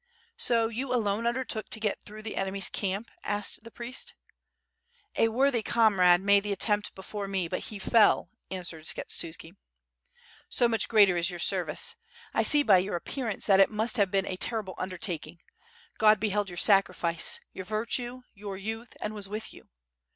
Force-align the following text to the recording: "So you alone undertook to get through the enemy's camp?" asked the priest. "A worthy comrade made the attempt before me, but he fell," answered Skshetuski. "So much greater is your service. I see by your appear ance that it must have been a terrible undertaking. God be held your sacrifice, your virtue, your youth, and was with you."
"So 0.39 0.67
you 0.67 0.91
alone 0.91 1.27
undertook 1.27 1.69
to 1.69 1.79
get 1.79 2.01
through 2.01 2.23
the 2.23 2.35
enemy's 2.35 2.69
camp?" 2.69 3.11
asked 3.23 3.63
the 3.63 3.69
priest. 3.69 4.15
"A 5.15 5.27
worthy 5.27 5.61
comrade 5.61 6.21
made 6.21 6.41
the 6.41 6.51
attempt 6.51 6.95
before 6.95 7.27
me, 7.27 7.47
but 7.47 7.59
he 7.65 7.77
fell," 7.77 8.27
answered 8.49 8.85
Skshetuski. 8.85 9.51
"So 10.49 10.67
much 10.67 10.87
greater 10.89 11.17
is 11.17 11.29
your 11.29 11.37
service. 11.37 11.95
I 12.33 12.41
see 12.41 12.63
by 12.63 12.79
your 12.79 12.95
appear 12.95 13.27
ance 13.29 13.45
that 13.45 13.59
it 13.59 13.69
must 13.69 13.97
have 13.97 14.09
been 14.09 14.25
a 14.25 14.37
terrible 14.37 14.73
undertaking. 14.79 15.39
God 15.99 16.19
be 16.19 16.29
held 16.29 16.49
your 16.49 16.57
sacrifice, 16.57 17.39
your 17.53 17.65
virtue, 17.65 18.23
your 18.33 18.57
youth, 18.57 18.97
and 19.01 19.13
was 19.13 19.29
with 19.29 19.53
you." 19.53 19.69